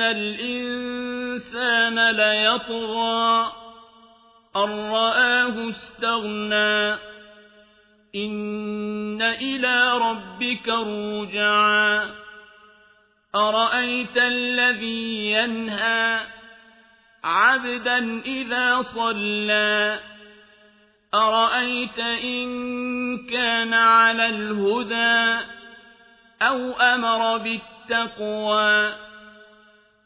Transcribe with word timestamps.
إن 0.00 0.06
الإنسان 0.06 1.96
ليطغى 2.10 3.52
أن 4.56 4.90
رآه 4.90 5.68
استغنى 5.68 6.92
إن 8.14 9.22
إلى 9.22 9.98
ربك 9.98 10.68
رجعا 10.68 12.10
أرأيت 13.34 14.16
الذي 14.16 15.32
ينهى 15.32 16.20
عبدا 17.24 18.22
إذا 18.26 18.82
صلى 18.82 20.00
أرأيت 21.14 21.98
إن 21.98 22.48
كان 23.26 23.74
على 23.74 24.26
الهدى 24.26 25.44
أو 26.42 26.72
أمر 26.72 27.36
بالتقوى 27.36 29.09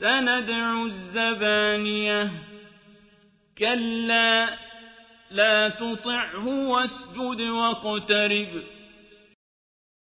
سندع 0.00 0.82
الزبانية. 0.82 2.30
كلا 3.58 4.58
لا 5.30 5.68
تطعه 5.68 6.68
واسجد 6.68 7.40
واقترب. 7.40 8.62